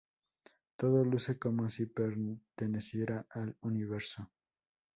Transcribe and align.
Todo 0.77 1.05
luce 1.05 1.37
como 1.37 1.69
si 1.69 1.85
perteneciera 1.85 3.27
al 3.29 3.55
universo. 3.61 4.31